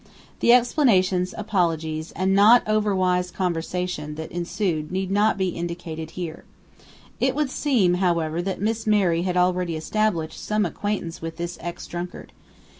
The 0.39 0.51
explanations, 0.51 1.35
apologies, 1.37 2.11
and 2.13 2.33
not 2.33 2.65
overwise 2.65 3.31
conversation 3.31 4.15
that 4.15 4.31
ensued 4.31 4.91
need 4.91 5.11
not 5.11 5.37
be 5.37 5.49
indicated 5.49 6.09
here. 6.17 6.43
It 7.19 7.35
would 7.35 7.51
seem, 7.51 7.93
however, 7.93 8.41
that 8.41 8.59
Miss 8.59 8.87
Mary 8.87 9.21
had 9.21 9.37
already 9.37 9.75
established 9.75 10.43
some 10.43 10.65
acquaintance 10.65 11.21
with 11.21 11.37
this 11.37 11.59
ex 11.61 11.85
drunkard. 11.85 12.31